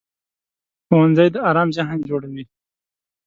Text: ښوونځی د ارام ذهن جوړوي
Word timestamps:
ښوونځی 0.85 1.27
د 1.33 1.35
ارام 1.49 1.69
ذهن 1.77 1.99
جوړوي 2.09 2.43